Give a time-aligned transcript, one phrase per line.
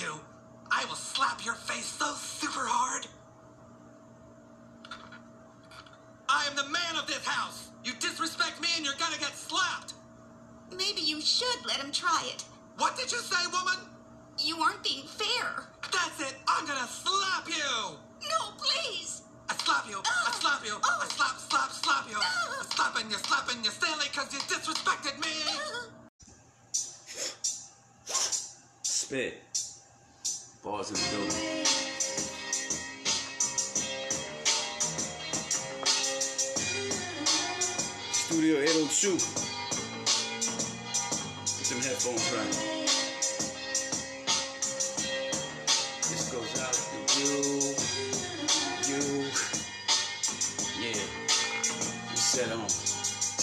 [0.00, 0.20] you.
[0.70, 3.06] I will slap your face so super hard.
[6.28, 7.70] I am the man of this house.
[7.84, 9.94] You disrespect me and you're gonna get slapped.
[10.70, 12.44] Maybe you should let him try it.
[12.78, 13.76] What did you say, woman?
[14.38, 15.66] You aren't being fair.
[15.92, 16.36] That's it.
[16.46, 17.98] I'm gonna slap you.
[18.28, 19.22] No, please.
[19.48, 19.98] I slap you.
[19.98, 20.38] I oh.
[20.40, 20.74] slap you.
[20.74, 21.08] I oh.
[21.10, 22.16] slap, slap, slap you.
[22.16, 22.60] Oh.
[22.60, 25.34] I slapping you, slapping you, Stanley, because you disrespected me.
[28.82, 29.49] Spit.
[30.62, 31.64] In the building.
[38.12, 39.12] Studio 802.
[39.12, 39.20] Put
[41.64, 42.54] some headphones right.
[46.10, 46.80] This goes out to
[47.20, 47.36] you,
[48.86, 49.02] you.
[50.78, 51.00] Yeah.
[52.10, 52.99] You said on.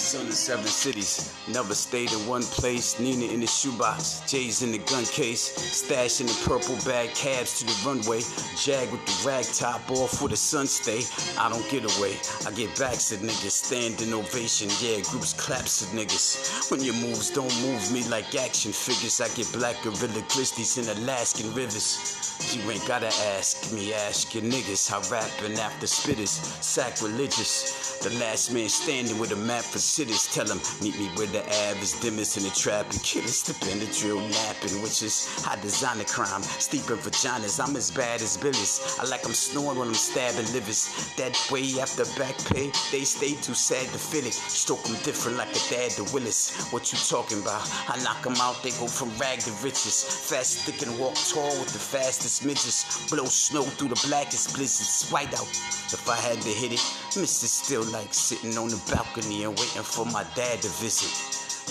[0.08, 2.98] Son of seven cities, never stayed in one place.
[2.98, 7.60] Nina in the shoebox, Jay's in the gun case, stash in the purple bag, cabs
[7.60, 8.22] to the runway.
[8.56, 11.04] Jag with the rag top off with the sun stay.
[11.38, 12.16] I don't get away,
[12.48, 14.70] I get backs at niggas, standing ovation.
[14.80, 16.72] Yeah, groups claps at niggas.
[16.72, 20.88] When your moves don't move me like action figures, I get black gorilla grizzlies in
[21.04, 22.24] Alaskan rivers.
[22.56, 28.00] You ain't gotta ask me, ask your niggas how rapping after spitters, sacrilegious.
[28.04, 30.30] The last man standing with a map for cities.
[30.30, 33.90] Tell him, meet me where the av is dimmest in the trap and killers the
[33.98, 36.44] drill napping, which is I design the crime.
[36.44, 38.98] Steeping vaginas, I'm as bad as Billy's.
[39.02, 40.82] I like I'm snoring when I'm stabbing livers.
[41.18, 44.34] That way after back pay, they stay too sad to feel it.
[44.34, 46.70] Stroke them different like a dad to Willis.
[46.72, 47.66] What you talking about?
[47.90, 50.06] I knock them out, they go from rag to riches.
[50.30, 53.10] Fast, thick, and walk tall with the fastest midgets.
[53.10, 55.10] Blow snow through the blackest blizzards.
[55.10, 55.50] White out.
[55.90, 56.84] If I had to hit it,
[57.18, 57.66] Mrs.
[57.66, 61.10] Still like sitting on the balcony and waiting for my dad to visit.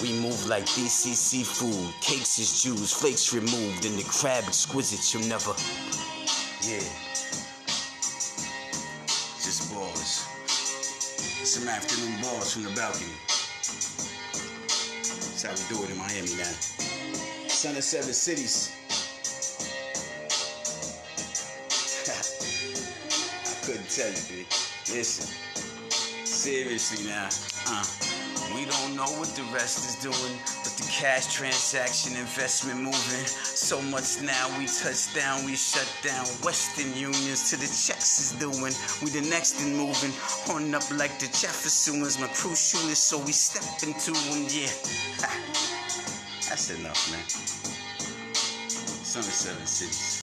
[0.03, 5.15] We move like DC seafood, cakes is Jews, flakes removed, and the crab exquisite.
[5.15, 5.55] You never,
[6.67, 6.83] yeah.
[9.39, 10.27] Just balls.
[11.47, 13.15] Some afternoon balls from the balcony.
[15.06, 16.55] That's how we do it in Miami now.
[17.47, 18.73] Son of seven cities.
[23.47, 24.66] I couldn't tell you, bitch.
[24.89, 25.27] Listen,
[26.25, 27.29] seriously now.
[27.67, 27.85] Uh,
[28.55, 33.27] we don't know what the rest is doing, but the cash transaction investment moving.
[33.27, 38.39] So much now we touch down, we shut down Western Unions to the checks is
[38.39, 38.73] doing.
[39.03, 40.13] We the next in moving,
[40.55, 42.21] on up like the Jeffersons.
[42.21, 44.71] My crew shooters, so we step into them, yeah.
[46.49, 47.27] That's enough, man.
[49.17, 50.23] Of seven cities.